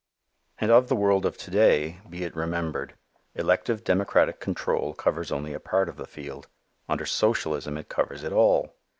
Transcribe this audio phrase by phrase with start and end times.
[0.57, 2.95] And of the world of to day, be it remembered,
[3.35, 6.47] elective democratic control covers only a part of the field.
[6.89, 8.73] Under socialism it covers it all.